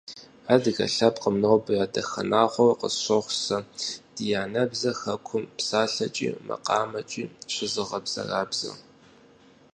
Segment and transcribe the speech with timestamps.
[0.53, 3.57] Адыгэ лъэпкъым нобэ я дахэнагъуэу къысщохъу сэ
[4.15, 8.71] ди анэбзэр хэкум псалъэкӀи макъамэкӀи щызыгъэбзэрабзэ.